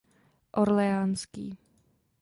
[0.61, 1.45] Orleánský.